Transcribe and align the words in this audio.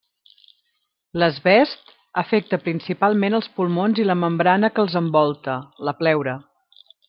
L'asbest 1.23 1.91
afecta 2.21 2.59
principalment 2.63 3.37
els 3.41 3.51
pulmons 3.59 4.03
i 4.05 4.07
la 4.13 4.19
membrana 4.25 4.73
que 4.77 4.83
els 4.87 4.97
envolta, 5.05 5.61
la 5.91 5.97
pleura. 6.03 6.37